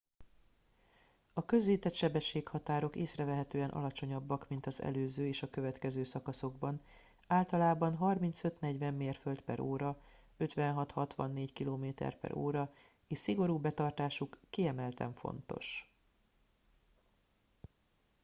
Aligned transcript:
a 1.33 1.45
közzétett 1.45 1.93
sebességhatárok 1.93 2.95
észrevehetően 2.95 3.69
alacsonyabbak 3.69 4.49
mint 4.49 4.65
az 4.65 4.81
előző 4.81 5.27
és 5.27 5.43
a 5.43 5.49
következő 5.49 6.03
szakaszokban— 6.03 6.81
általában 7.27 7.97
35–40 7.99 8.95
mérföld/h 8.95 9.51
56–64 10.39 11.49
km/h— 12.33 12.61
és 13.13 13.17
szigorú 13.19 13.57
betartásuk 13.59 14.37
kiemelten 14.49 15.13
fontos 15.13 15.91